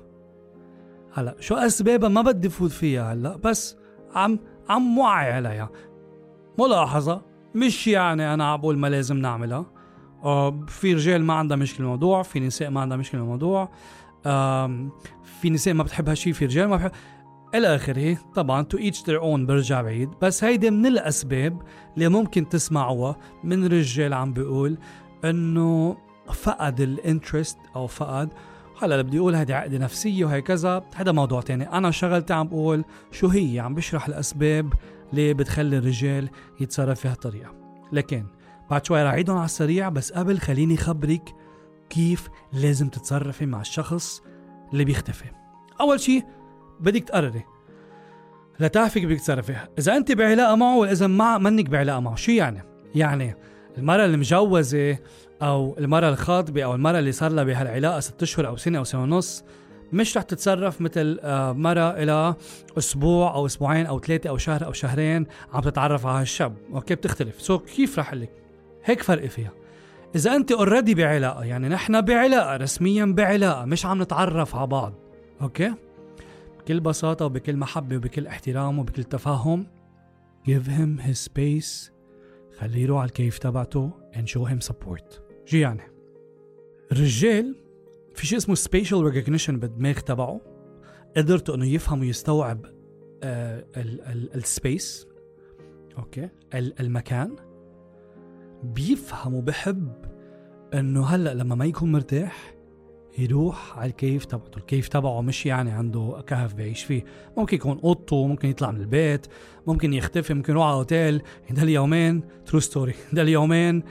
هلا 1.13 1.35
شو 1.39 1.55
أسبابها؟ 1.55 2.09
ما 2.09 2.21
بدي 2.21 2.49
فوت 2.49 2.71
فيها 2.71 3.13
هلا 3.13 3.37
بس 3.37 3.77
عم 4.15 4.39
عم 4.69 4.97
وعي 4.97 5.31
عليها. 5.33 5.69
ملاحظة 6.59 7.21
مش 7.55 7.87
يعني 7.87 8.33
أنا 8.33 8.51
عم 8.51 8.61
بقول 8.61 8.77
ما 8.77 8.87
لازم 8.87 9.17
نعملها. 9.17 9.65
في 10.67 10.93
رجال 10.93 11.23
ما 11.23 11.33
عندها 11.33 11.57
مشكلة 11.57 11.85
الموضوع 11.85 12.23
في 12.23 12.39
نساء 12.39 12.69
ما 12.69 12.81
عندها 12.81 12.97
مشكلة 12.97 13.21
الموضوع 13.21 13.69
في 15.23 15.49
نساء 15.49 15.73
ما 15.73 15.83
بتحب 15.83 16.09
هالشيء 16.09 16.33
في 16.33 16.45
رجال 16.45 16.67
ما 16.67 16.75
بحب 16.75 16.91
إلى 17.55 17.75
آخره 17.75 18.17
طبعا 18.35 18.61
to 18.61 18.77
each 18.77 19.03
their 19.03 19.21
own 19.21 19.45
برجع 19.45 19.81
بعيد. 19.81 20.09
بس 20.21 20.43
هيدي 20.43 20.71
من 20.71 20.85
الأسباب 20.85 21.61
اللي 21.95 22.09
ممكن 22.09 22.49
تسمعوها 22.49 23.15
من 23.43 23.65
رجال 23.65 24.13
عم 24.13 24.33
بيقول 24.33 24.77
إنه 25.25 25.97
فقد 26.33 26.81
ال 26.81 26.90
interest 26.90 27.57
أو 27.75 27.87
فقد 27.87 28.29
هلا 28.81 29.01
بدي 29.01 29.19
أقول 29.19 29.35
هيدي 29.35 29.53
عقدة 29.53 29.77
نفسية 29.77 30.25
وهكذا 30.25 30.83
هذا 30.95 31.11
موضوع 31.11 31.41
تاني. 31.41 31.69
أنا 31.69 31.91
شغلتي 31.91 32.33
عم 32.33 32.47
بقول 32.47 32.85
شو 33.11 33.27
هي؟ 33.27 33.59
عم 33.59 33.75
بشرح 33.75 34.07
الأسباب 34.07 34.73
اللي 35.11 35.33
بتخلي 35.33 35.77
الرجال 35.77 36.29
يتصرف 36.59 36.99
في 36.99 37.07
هالطريقة. 37.07 37.51
لكن 37.91 38.25
بعد 38.71 38.85
شوي 38.85 39.03
رح 39.03 39.09
أعيدهم 39.09 39.37
على 39.37 39.45
السريع 39.45 39.89
بس 39.89 40.11
قبل 40.11 40.39
خليني 40.39 40.77
خبرك 40.77 41.35
كيف 41.89 42.27
لازم 42.53 42.89
تتصرفي 42.89 43.45
مع 43.45 43.61
الشخص 43.61 44.21
اللي 44.73 44.85
بيختفي. 44.85 45.25
أول 45.81 45.99
شيء 45.99 46.23
بدك 46.79 47.03
تقرري 47.03 47.43
لتعرفي 48.59 48.99
كيف 48.99 49.09
بدك 49.09 49.19
تتصرفي. 49.19 49.55
إذا 49.79 49.97
أنت 49.97 50.11
بعلاقة 50.11 50.55
معه 50.55 50.77
وإذا 50.77 51.07
ما 51.07 51.37
منك 51.37 51.69
بعلاقة 51.69 51.99
معه 51.99 52.15
شو 52.15 52.31
يعني؟ 52.31 52.63
يعني 52.95 53.35
المرأة 53.77 54.05
المجوزة 54.05 54.97
أو 55.43 55.75
المرأة 55.77 56.09
الخاطبة 56.09 56.63
أو 56.63 56.75
المرأة 56.75 56.99
اللي 56.99 57.11
صار 57.11 57.31
لها 57.31 57.43
بهالعلاقة 57.43 57.99
ست 57.99 58.21
أشهر 58.21 58.47
أو 58.47 58.57
سنة 58.57 58.77
أو 58.77 58.83
سنة 58.83 59.03
ونص 59.03 59.43
مش 59.93 60.17
رح 60.17 60.23
تتصرف 60.23 60.81
مثل 60.81 61.19
آه، 61.21 61.51
مرة 61.51 61.89
إلى 61.89 62.35
أسبوع 62.77 63.35
أو 63.35 63.45
أسبوعين 63.45 63.85
أو 63.85 63.99
ثلاثة 63.99 64.29
أو 64.29 64.37
شهر 64.37 64.65
أو 64.65 64.73
شهرين 64.73 65.25
عم 65.53 65.61
تتعرف 65.61 66.05
على 66.05 66.21
هالشاب. 66.21 66.55
okay 66.73 66.95
بتختلف. 66.95 67.41
so 67.41 67.59
كيف 67.59 67.99
رح 67.99 68.13
لك؟ 68.13 68.29
هيك 68.83 69.03
فرق 69.03 69.27
فيها. 69.27 69.51
إذا 70.15 70.35
أنت 70.35 70.51
already 70.51 70.95
بعلاقة 70.95 71.43
يعني 71.43 71.69
نحن 71.69 72.01
بعلاقة 72.01 72.57
رسميا 72.57 73.05
بعلاقة 73.05 73.65
مش 73.65 73.85
عم 73.85 74.01
نتعرف 74.01 74.55
على 74.55 74.67
بعض. 74.67 74.93
okay؟ 75.41 75.73
بكل 76.59 76.79
بساطة 76.79 77.25
وبكل 77.25 77.57
محبة 77.57 77.95
وبكل 77.95 78.27
احترام 78.27 78.79
وبكل 78.79 79.03
تفاهم 79.03 79.67
give 80.49 80.67
him 80.67 81.01
his 81.07 81.29
space. 81.29 81.91
خليه 82.59 82.83
يروح 82.83 82.99
على 82.99 83.07
ال 83.07 83.13
cave 83.13 83.37
تبعته 83.37 83.91
and 84.13 84.29
show 84.29 84.49
him 84.49 84.67
support. 84.69 85.32
شو 85.45 85.57
يعني؟ 85.57 85.81
الرجال 86.91 87.55
في 88.15 88.27
شيء 88.27 88.37
اسمه 88.37 88.55
spatial 88.55 89.13
recognition 89.13 89.51
بالدماغ 89.51 89.99
تبعه. 89.99 90.41
قدرته 91.17 91.55
إنه 91.55 91.65
يفهم 91.65 91.99
ويستوعب 91.99 92.65
آه 93.23 93.65
ال 94.35 94.47
space 94.47 95.07
okay 95.97 96.29
المكان. 96.53 97.35
بيفهم 98.63 99.33
وبحب 99.33 99.91
إنه 100.73 101.05
هلأ 101.05 101.33
لما 101.33 101.55
ما 101.55 101.65
يكون 101.65 101.91
مرتاح 101.91 102.53
يروح 103.17 103.79
على 103.79 103.89
الكهف 103.89 104.25
تبعته. 104.25 104.57
الكهف 104.57 104.87
تبعه 104.87 105.21
مش 105.21 105.45
يعني 105.45 105.71
عنده 105.71 106.23
كهف 106.27 106.53
بعيش 106.53 106.83
فيه. 106.83 107.03
ممكن 107.37 107.55
يكون 107.57 107.79
أوضته 107.83 108.27
ممكن 108.27 108.49
يطلع 108.49 108.71
من 108.71 108.81
البيت 108.81 109.27
ممكن 109.67 109.93
يختفي 109.93 110.33
ممكن 110.33 110.53
يروح 110.53 110.65
على 110.65 110.75
أوتيل 110.75 111.21
لليومين 111.51 112.23
true 112.45 112.59
story 112.59 112.93
لليومين. 113.13 113.83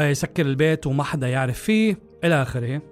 يسكر 0.00 0.46
البيت 0.46 0.86
وما 0.86 1.02
حدا 1.04 1.28
يعرف 1.28 1.58
فيه 1.58 1.98
إلى 2.24 2.42
آخره. 2.42 2.82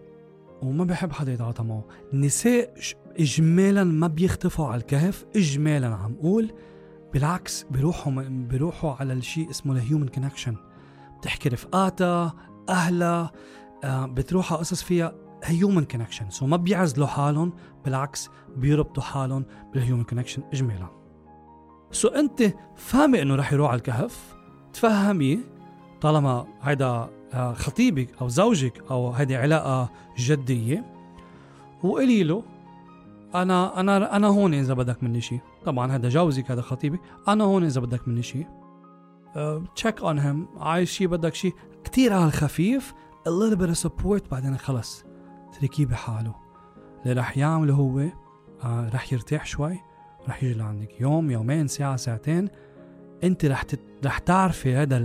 وما 0.62 0.84
بحب 0.84 1.12
حدا 1.12 1.32
يتعاطى 1.32 1.62
معه 1.62 1.84
النساء 2.12 2.75
اجمالا 3.18 3.84
ما 3.84 4.06
بيختفوا 4.06 4.66
على 4.66 4.76
الكهف 4.80 5.25
اجمالا 5.37 5.87
عم 5.87 6.14
قول. 6.14 6.52
بالعكس 7.12 7.66
بيروحوا 7.70 8.12
بيروحوا 8.28 8.92
على 9.00 9.12
الشيء 9.12 9.50
اسمه 9.50 9.73
ال 9.73 9.78
human 9.78 10.08
connection 10.08 10.56
بتحكي 11.18 11.49
رفقاتها 11.49 12.34
أهلها 12.68 13.32
آه 13.84 14.06
بتروح 14.06 14.52
على 14.52 14.58
قصص 14.61 14.82
فيها 14.82 15.14
human 15.44 15.84
connection 15.84 16.30
so 16.30 16.46
ما 16.46 16.56
بيعزلوا 16.56 17.06
حالهم 17.06 17.52
بالعكس 17.84 18.30
بيربطوا 18.56 19.02
حالهم 19.02 19.44
بال 19.73 19.82
human 19.82 20.04
connection 20.04 20.42
اجمالا. 20.52 20.88
so 21.90 22.08
أنت 22.08 22.42
فاهمة 22.76 23.23
إنه 23.23 23.34
رح 23.34 23.52
يروح 23.52 23.70
على 23.70 23.78
الكهف؟ 23.78 24.34
تفهمي 24.73 25.40
طالما 26.04 26.46
هيدا 26.62 27.08
آه، 27.34 27.52
خطيبك 27.52 28.08
أو 28.20 28.28
زوجك 28.28 28.82
أو 28.90 29.11
هيدي 29.11 29.37
علاقة 29.37 29.90
جدية. 30.18 30.84
وقولي 31.82 32.23
له 32.23 32.42
أنا 33.34 33.80
أنا 33.80 34.16
أنا 34.16 34.26
هون 34.26 34.54
إذا 34.54 34.75
بدك 34.75 35.02
مني 35.02 35.20
شيء 35.20 35.40
طبعا 35.64 35.92
هذا 35.92 36.08
جوزك 36.08 36.50
هذا 36.50 36.61
خطيبك 36.61 37.00
أنا 37.28 37.44
هون 37.44 37.64
إذا 37.64 37.80
بدك 37.80 38.08
مني 38.08 38.23
شيء 38.23 38.46
check 39.76 40.00
on 40.00 40.18
him 40.18 40.46
عايز 40.56 40.88
شيء 40.88 41.06
بدك 41.06 41.34
شيء 41.34 41.54
كثير 41.84 42.12
على 42.12 42.25
الخفيف 42.25 42.94
a 43.28 43.30
little 43.30 43.58
bit 43.58 43.76
of 43.76 43.88
support 43.88 44.30
بعدين 44.30 44.56
خلص. 44.56 45.04
اتركيه 45.49 45.87
بحاله. 45.87 46.34
اللي 47.02 47.20
رح 47.20 47.38
يعمله 47.38 47.75
هو 47.75 47.99
آه 48.64 48.90
رح 48.94 49.12
يرتاح 49.12 49.46
شوي. 49.46 49.78
رح 50.28 50.42
يجي 50.42 50.54
لعندك 50.54 51.00
يوم 51.00 51.30
يومين 51.30 51.68
ساعة 51.68 51.96
ساعتين. 51.96 52.49
أنت 53.25 53.44
رح 53.44 53.62
تت... 53.62 53.80
رح 54.04 54.18
تعرفي 54.18 54.76
هذا 54.76 54.96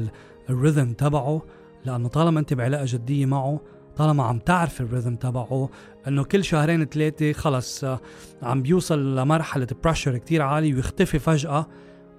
الريذم 0.49 0.93
تبعه 0.93 1.41
لأنه 1.85 2.07
طالما 2.07 2.39
أنت 2.39 2.53
بعلاقة 2.53 2.85
جدية 2.87 3.25
معه 3.25 3.59
طالما 3.97 4.23
عم 4.23 4.39
تعرف 4.39 4.81
الريذم 4.81 5.15
تبعه 5.15 5.69
إنه 6.07 6.23
كل 6.23 6.43
شهرين 6.43 6.85
ثلاثة 6.85 7.33
خلص 7.33 7.83
آه 7.83 7.99
عم 8.43 8.61
بيوصل 8.61 9.15
لمرحلة 9.15 9.67
بريشر 9.83 10.17
كتير 10.17 10.41
عالي 10.41 10.73
ويختفي 10.73 11.19
فجأة 11.19 11.67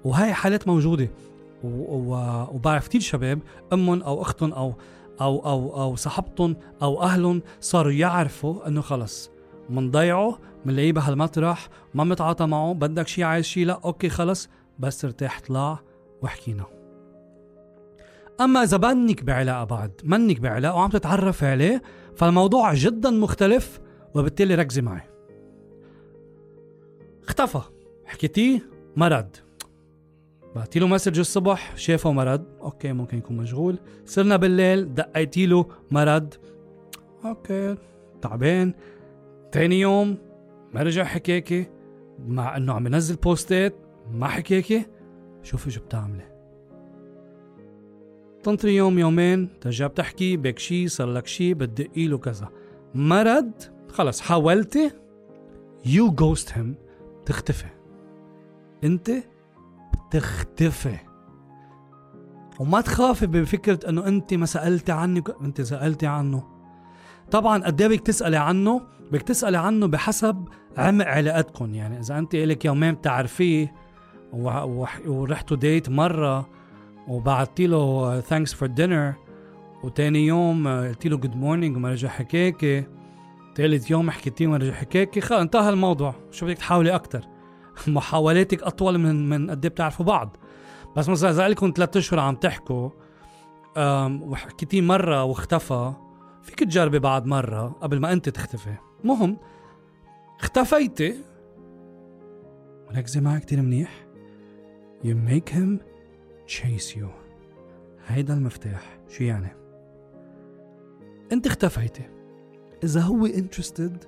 وهي 0.04 0.32
حالات 0.34 0.68
موجودة. 0.68 1.10
وبعرف 1.64 2.88
كتير 2.88 3.00
شباب 3.00 3.38
أمهم 3.72 4.02
أو 4.02 4.22
أختهم 4.22 4.52
أو 4.52 4.74
أو 5.20 5.38
أو 5.46 5.82
أو 5.82 5.96
صاحبتهم 5.96 6.56
أو 6.82 7.02
أهلهم 7.02 7.42
صاروا 7.60 7.92
يعرفوا 7.92 8.68
إنه 8.68 8.80
خلص. 8.80 9.30
منضيعه 9.70 10.38
منلاقيه 10.64 10.92
بهالمطرح 10.92 11.68
ما 11.94 12.04
متعاطى 12.04 12.46
معه 12.46 12.72
بدك 12.72 13.08
شي 13.08 13.24
عايز 13.24 13.44
شي 13.44 13.64
لا 13.64 13.80
okay 13.84 14.08
خلص 14.08 14.48
بس 14.78 15.04
ارتاح 15.04 15.40
طلع 15.40 15.80
وحكينا. 16.22 16.79
أما 18.40 18.62
إذا 18.62 18.78
منك 18.94 19.24
بعلاقة 19.24 19.64
بعد 19.64 19.92
منك 20.04 20.40
بعلاقة 20.40 20.74
وعم 20.74 20.90
تتعرف 20.90 21.44
عليه 21.44 21.82
فالموضوع 22.16 22.74
جدا 22.74 23.10
مختلف 23.10 23.80
وبالتالي 24.14 24.54
ركزي 24.54 24.82
معي. 24.82 25.02
اختفى. 27.24 27.60
حكيتيه؟ 28.04 28.60
ما 28.96 29.07
رد 29.07 29.28
بعتي 30.54 30.78
له 30.78 30.86
message 30.86 31.18
الصبح 31.18 31.76
شافه 31.76 32.12
ما 32.12 32.23
رد 32.23 32.44
okay 32.62 32.92
ممكن 32.92 33.18
يكون 33.18 33.36
مشغول. 33.36 33.78
صرنا 34.06 34.36
بالليل 34.36 34.94
دقيتي 34.94 35.46
له 35.46 35.66
ما 35.90 36.05
رد 36.05 36.34
okay 37.24 37.76
تعبان. 38.22 38.74
تاني 39.52 39.80
يوم 39.80 40.18
ما 40.74 40.82
رجع 40.82 41.04
حكاكي. 41.04 41.66
مع 42.26 42.56
إنه 42.56 42.72
عم 42.72 42.86
ينزل 42.86 43.16
posts 43.16 43.64
ات 43.64 43.74
ما 44.12 44.28
حكاكي. 44.28 44.86
شوفي 45.42 45.70
شو 45.70 45.80
بتعملي. 45.80 46.29
تنطري 48.42 48.76
يوم 48.76 48.98
يومين 48.98 49.48
ترجع 49.60 49.86
بتحكي 49.86 50.36
بك 50.36 50.58
شي 50.58 50.88
صار 50.88 51.12
لك 51.12 51.26
شي 51.26 51.54
بتدقي 51.54 52.06
له 52.06 52.18
كذا. 52.18 52.48
ما 52.94 53.13
رد 53.13 53.52
خلص 53.88 54.20
حاولتي 54.20 54.90
you 55.86 56.10
ghost 56.10 56.52
him 56.52 56.74
تختفي 57.26 57.66
انت 58.84 59.10
تختفي 60.10 60.96
وما 62.60 62.80
تخافي 62.80 63.26
بفكرة 63.26 63.88
إنه 63.88 64.06
انت 64.06 64.34
ما 64.34 64.46
سألتي 64.46 64.92
عني 64.92 65.22
انت 65.40 65.60
سألتي 65.60 66.06
عنه. 66.06 66.44
طبعا 67.30 67.64
قد 67.64 67.80
إيه 67.80 67.88
بدك 67.88 68.00
تسألي 68.00 68.36
عنه؟ 68.36 68.82
بدك 69.10 69.22
تسألي 69.22 69.58
عنه 69.58 69.86
بحسب 69.86 70.48
عمق 70.76 71.06
علاقتكم 71.06 71.74
يعني 71.74 71.98
إذا 71.98 72.18
أنت 72.18 72.36
لك 72.36 72.64
يومين 72.64 72.94
بتعرفيه 72.94 73.74
ورحتوا 74.32 75.56
date 75.56 75.88
مرة 75.88 76.48
وبعتي 77.08 77.66
له 77.66 78.20
thanks 78.20 78.54
for 78.54 78.68
dinner 78.68 79.14
وتاني 79.82 80.26
يوم 80.26 80.66
آه، 80.66 80.88
قلت 80.88 81.06
له 81.06 81.16
good 81.16 81.36
morning 81.36 81.76
وما 81.76 81.90
رجع 81.90 82.08
حكاكي. 82.08 82.84
ثالث 83.56 83.90
يوم 83.90 84.10
حكيتي 84.10 84.46
وما 84.46 84.56
رجع 84.56 84.72
حكاكي. 84.72 85.20
خلص 85.20 85.40
انتهى 85.40 85.70
الموضوع. 85.70 86.14
شو 86.30 86.46
بدك 86.46 86.58
تحاولي 86.58 86.94
أكثر 86.94 87.26
محاولاتك 87.86 88.62
أطول 88.62 88.98
من 88.98 89.28
من 89.28 89.50
قد 89.50 89.64
إيه 89.64 89.70
بتعرفوا 89.70 90.06
بعض. 90.06 90.36
بس 90.96 91.08
مثلا 91.08 91.30
اذا 91.30 91.48
لكم 91.48 91.72
ثلاث 91.76 91.96
أشهر 91.96 92.20
عم 92.20 92.34
تحكوا. 92.34 92.90
وحكيتيه 94.22 94.80
مرة 94.80 95.24
واختفى. 95.24 95.92
فيك 96.42 96.58
تجربي 96.58 96.98
بعد 96.98 97.26
مرة 97.26 97.76
قبل 97.80 98.00
ما 98.00 98.12
أنت 98.12 98.28
تختفي. 98.28 98.74
مهم. 99.04 99.36
اختفيتي. 100.40 101.14
ركزي 102.96 103.20
معي 103.20 103.40
كتير 103.40 103.62
منيح. 103.62 104.06
You 105.04 105.14
make 105.28 105.52
him 105.54 105.89
chase 106.50 106.96
you. 106.96 107.06
هيدا 108.06 108.34
المفتاح. 108.34 108.98
شو 109.08 109.24
يعني؟ 109.24 109.56
انت 111.32 111.46
اختفيتي. 111.46 112.02
إذا 112.84 113.00
هو 113.00 113.28
interested 113.28 114.06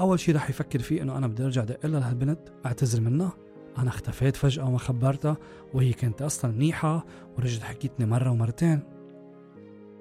أول 0.00 0.20
شيء 0.20 0.34
رح 0.34 0.50
يفكر 0.50 0.78
فيه 0.78 1.02
إنه 1.02 1.18
أنا 1.18 1.26
بدي 1.26 1.44
أرجع 1.44 1.64
دق 1.64 1.86
لها 1.86 2.00
لهالبنت 2.00 2.40
أعتذر 2.66 3.00
منها. 3.00 3.32
أنا 3.78 3.88
اختفيت 3.88 4.36
فجأة 4.36 4.64
وما 4.64 4.78
خبرتها 4.78 5.36
وهي 5.74 5.92
كانت 5.92 6.22
أصلا 6.22 6.52
منيحة 6.52 7.06
ورجعت 7.38 7.62
حكيتني 7.62 8.06
مرة 8.06 8.30
ومرتين. 8.30 8.80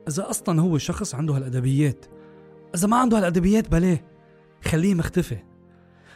إذا 0.08 0.30
أصلا 0.30 0.62
هو 0.62 0.78
شخص 0.78 1.16
عنده 1.16 1.36
هالأدبيات 1.36 2.06
إذا 2.76 2.88
ما 2.88 2.98
عنده 2.98 3.18
هالأدبيات 3.18 3.72
بلاه 3.72 4.00
خليه 4.64 4.96
مختفي. 4.96 5.38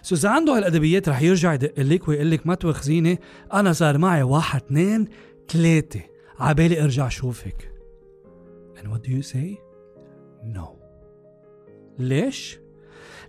سو 0.02 0.16
إذا 0.16 0.30
عنده 0.30 0.58
هالأدبيات 0.58 1.10
رح 1.10 1.22
يرجع 1.22 1.54
يدق 1.54 1.80
لك 1.80 2.08
ويقول 2.08 2.32
لك 2.32 2.48
ما 2.48 2.56
تواخذيني 2.56 3.20
أنا 3.54 3.74
صار 3.74 3.98
معي 3.98 4.24
واحد 4.24 4.62
اثنين 4.62 5.08
ثلاثة. 5.50 6.02
عبالي 6.40 6.84
أرجع 6.84 7.10
شوفك 7.10 7.78
and 8.78 8.92
what 8.92 9.04
do 9.04 9.12
you 9.12 9.24
say? 9.24 9.58
No. 10.44 10.68
ليش؟ 12.00 12.60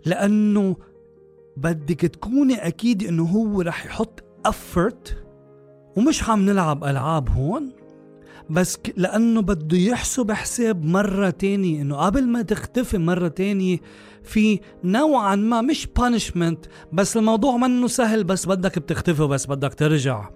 لأنه 0.06 0.76
بدك 1.56 2.00
تكوني 2.00 2.66
أكيد 2.66 3.02
إنه 3.02 3.25
هو 3.25 3.60
رح 3.60 3.87
يحط 3.87 4.25
effort 4.48 5.12
ومش 5.96 6.28
عم 6.28 6.46
نلعب 6.46 6.84
ألعاب 6.84 7.28
هون. 7.28 7.72
بس 8.50 8.78
لأنه 8.97 9.42
بده 9.42 9.78
يحسب 9.78 10.33
حساب 10.33 10.85
مرة 10.85 11.30
تانية 11.30 11.83
إنه 11.83 11.97
قبل 11.97 12.28
ما 12.28 12.42
تختفي 12.42 12.99
مرة 12.99 13.28
تانية 13.28 13.78
في 14.23 14.61
نوعا 14.85 15.37
ما 15.37 15.61
مش 15.61 15.87
بانشمنت 15.87 16.66
بس 16.92 17.16
الموضوع 17.16 17.57
منه 17.57 17.87
سهل 17.87 18.25
بس 18.25 18.47
بدك 18.47 18.78
بتختفي 18.78 19.23
وبس 19.23 19.47
بدك 19.47 19.75
ترجع. 19.75 20.28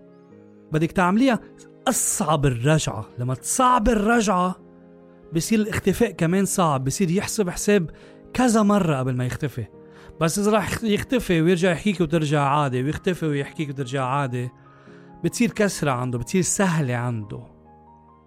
بدك 0.72 0.92
تعمليها 0.92 1.40
أصعب 1.88 2.46
الرجعة. 2.46 3.06
لما 3.18 3.34
تصعب 3.34 3.88
الرجعة 3.88 4.56
بصير 5.34 5.58
الاختفاء 5.58 6.10
كمان 6.10 6.44
صعب 6.44 6.84
بصير 6.84 7.10
يحسب 7.10 7.50
حساب 7.50 7.90
كذا 8.34 8.62
مرة 8.62 8.98
قبل 8.98 9.16
ما 9.16 9.26
يختفي. 9.26 9.66
بس 10.20 10.38
إذا 10.38 10.50
راح 10.50 10.84
يختفي 10.84 11.42
ويرجع 11.42 11.70
يحكيك 11.70 12.00
وترجع 12.00 12.42
عادي 12.42 12.82
ويختفي 12.82 13.26
ويحكيك 13.26 13.68
وترجع 13.68 14.04
عادي 14.04 14.50
بتصير 15.24 15.50
كسرة 15.50 15.90
عنده 15.90 16.18
بتصير 16.18 16.42
سهلة 16.42 16.94
عنده. 16.94 17.51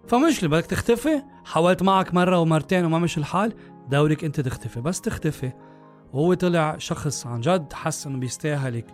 فمشكلة 0.08 0.48
بدك 0.50 0.66
تختفي 0.66 1.22
حاولت 1.44 1.82
معك 1.82 2.14
مرة 2.14 2.38
ومرتين 2.40 2.84
وما 2.84 2.98
مش 2.98 3.18
الحال 3.18 3.54
دورك 3.88 4.24
انت 4.24 4.40
تختفي 4.40 4.80
بس 4.80 5.00
تختفي. 5.00 5.52
وهو 6.12 6.34
طلع 6.34 6.78
شخص 6.78 7.26
عن 7.26 7.40
جد 7.40 7.72
حس 7.72 8.06
انه 8.06 8.18
بيستاهلك 8.18 8.86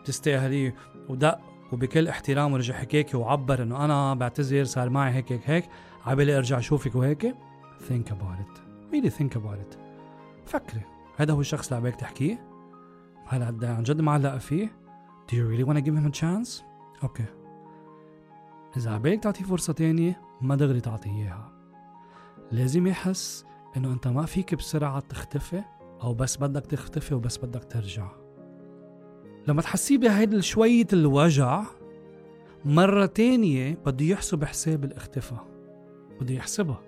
وتستاهليه 0.00 0.74
ودق 1.08 1.40
وبكل 1.72 2.08
احترام 2.08 2.52
ورجع 2.52 2.74
حكيكي 2.74 3.16
وعبر 3.16 3.62
إنه 3.62 3.84
أنا 3.84 4.14
بعتذر 4.14 4.64
صار 4.64 4.90
معي 4.90 5.12
هيك 5.12 5.32
هيك 5.32 5.50
هيك 5.50 5.68
عبالي 6.06 6.36
أرجع 6.38 6.58
أشوفك 6.58 6.94
وهيك. 6.94 7.34
Think 7.88 8.10
about 8.10 8.38
it. 8.40 8.60
Really 8.92 9.10
think 9.10 9.36
about 9.36 9.58
it. 9.58 9.78
فكري 10.46 10.82
هذا 11.16 11.32
هو 11.32 11.40
الشخص 11.40 11.66
اللي 11.66 11.76
عبالك 11.76 11.96
تحكيه؟ 11.96 12.48
هل 13.26 13.42
عن 13.62 13.82
جد 13.82 14.00
معلقة 14.00 14.38
فيه؟ 14.38 14.66
Do 15.30 15.34
you 15.34 15.56
really 15.56 15.68
wanna 15.68 15.80
give 15.80 15.94
him 15.94 16.14
a 16.14 16.20
chance? 16.20 16.62
أوكي 17.02 17.24
إذا 18.76 18.90
عبالك 18.90 19.22
تعطيه 19.22 19.44
فرصة 19.44 19.72
تانية 19.72 20.27
ما 20.40 20.56
دغري 20.56 20.80
تعطيه 20.80 21.10
إياها. 21.10 21.52
لازم 22.52 22.86
يحس 22.86 23.44
إنه 23.76 23.92
أنت 23.92 24.08
ما 24.08 24.26
فيك 24.26 24.54
بسرعة 24.54 25.00
تختفي 25.00 25.62
أو 26.02 26.14
بس 26.14 26.36
بدك 26.36 26.66
تختفي 26.66 27.14
وبس 27.14 27.38
بدك 27.38 27.64
ترجع. 27.64 28.10
لما 29.48 29.62
تحسيه 29.62 29.98
بهيدا 29.98 30.40
شوية 30.40 30.86
الوجع 30.92 31.62
مرة 32.64 33.06
تانية 33.06 33.78
بده 33.86 34.04
يحسب 34.04 34.44
حساب 34.44 34.84
الاختفاء 34.84 35.46
بده 36.20 36.34
يحسبها 36.34 36.82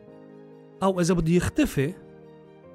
أو 0.83 1.01
إذا 1.01 1.15
بده 1.15 1.33
يختفي 1.33 1.95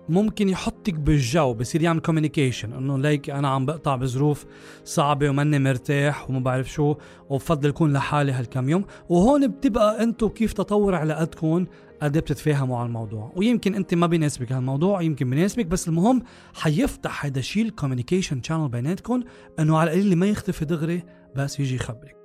ممكن 0.10 0.50
يحطك 0.50 0.94
بالجو 0.94 1.54
بصير 1.54 1.82
يعمل 1.82 2.00
كوميونيكيشن 2.00 2.74
إنه 2.74 2.98
ليك 2.98 3.30
أنا 3.30 3.48
عم 3.48 3.66
بقطع 3.66 3.96
بظروف 3.96 4.46
صعبة 4.84 5.30
وماني 5.30 5.60
مرتاح 5.60 6.30
وما 6.30 6.40
بعرف 6.40 6.72
شو 6.72 6.96
وبفضل 7.30 7.70
اكون 7.70 7.94
لحالي 7.94 8.32
هالكم 8.32 8.70
يوم. 8.70 8.86
وهون 9.10 9.48
بتبقى 9.48 10.04
أنتم 10.04 10.28
كيف 10.28 10.54
تطور 10.54 10.96
علاقتكم 10.96 11.66
قد 12.02 12.16
إيه 12.16 12.22
بتتفاهموا 12.22 12.78
على 12.78 12.88
الموضوع. 12.88 13.34
ويمكن 13.36 13.76
أنت 13.76 13.94
ما 13.94 14.08
بيناسبك 14.08 14.52
هالموضوع 14.52 15.02
يمكن 15.02 15.30
بيناسبك 15.30 15.66
بس 15.66 15.88
المهم 15.88 16.24
حيفتح 16.54 17.26
هذا 17.26 17.40
الشيء 17.40 17.66
ال 17.66 17.71
communication 17.71 18.42
channel 18.44 18.70
بيناتكم 18.70 19.24
إنه 19.60 19.78
على 19.78 19.94
القليل 19.94 20.16
ما 20.16 20.26
يختفي 20.26 20.66
دغري 20.66 21.04
بس 21.36 21.60
يجي 21.60 21.76
يخبرك. 21.76 22.16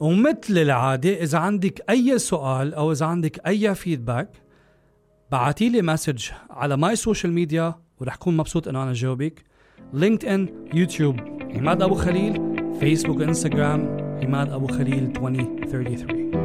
ومثل 0.00 0.58
العادة 0.58 1.22
إذا 1.22 1.38
عندك 1.38 1.90
أي 1.90 2.18
سؤال 2.18 2.74
أو 2.74 2.92
إذا 2.92 3.06
عندك 3.06 3.46
أي 3.46 3.74
feedback 3.74 4.47
بعتي 5.30 5.68
لي 5.68 5.82
message 5.82 6.28
على 6.50 6.76
my 6.76 6.96
social 6.96 7.32
media 7.32 7.74
ورح 8.00 8.16
كون 8.16 8.36
مبسوط 8.36 8.68
إنه 8.68 8.82
أنا 8.82 8.92
جاوبك. 8.92 9.44
لينكد 9.92 10.24
ان 10.24 10.48
يوتيوب 10.74 11.20
عماد 11.54 11.82
أبو 11.82 11.94
خليل 11.94 12.56
فيسبوك 12.80 13.22
إنستغرام 13.22 13.96
عماد 14.22 14.50
أبو 14.52 14.66
خليل 14.66 15.12
2033 15.16 16.37